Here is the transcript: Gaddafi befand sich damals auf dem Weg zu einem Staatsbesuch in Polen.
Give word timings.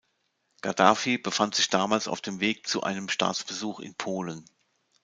Gaddafi 0.61 1.19
befand 1.19 1.53
sich 1.53 1.69
damals 1.69 2.07
auf 2.07 2.21
dem 2.21 2.39
Weg 2.39 2.65
zu 2.67 2.81
einem 2.81 3.07
Staatsbesuch 3.07 3.79
in 3.79 3.93
Polen. 3.93 4.43